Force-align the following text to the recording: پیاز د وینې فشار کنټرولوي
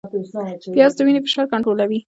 پیاز 0.75 0.93
د 0.95 0.99
وینې 1.05 1.21
فشار 1.25 1.45
کنټرولوي 1.53 1.99